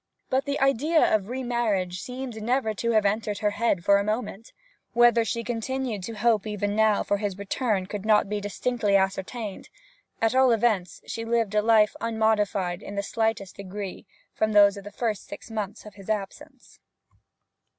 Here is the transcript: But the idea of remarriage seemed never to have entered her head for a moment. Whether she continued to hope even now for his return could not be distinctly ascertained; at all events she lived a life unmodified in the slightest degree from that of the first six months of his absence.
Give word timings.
But 0.31 0.45
the 0.45 0.59
idea 0.59 1.13
of 1.13 1.29
remarriage 1.29 2.01
seemed 2.01 2.41
never 2.41 2.73
to 2.73 2.89
have 2.89 3.05
entered 3.05 3.37
her 3.37 3.51
head 3.51 3.85
for 3.85 3.99
a 3.99 4.03
moment. 4.03 4.51
Whether 4.93 5.23
she 5.23 5.43
continued 5.43 6.01
to 6.05 6.13
hope 6.13 6.47
even 6.47 6.75
now 6.75 7.03
for 7.03 7.17
his 7.17 7.37
return 7.37 7.85
could 7.85 8.03
not 8.03 8.27
be 8.27 8.41
distinctly 8.41 8.95
ascertained; 8.95 9.69
at 10.19 10.33
all 10.33 10.49
events 10.53 11.03
she 11.05 11.23
lived 11.23 11.53
a 11.53 11.61
life 11.61 11.95
unmodified 12.01 12.81
in 12.81 12.95
the 12.95 13.03
slightest 13.03 13.57
degree 13.57 14.07
from 14.33 14.53
that 14.53 14.75
of 14.75 14.85
the 14.85 14.91
first 14.91 15.27
six 15.27 15.51
months 15.51 15.85
of 15.85 15.93
his 15.93 16.09
absence. 16.09 16.79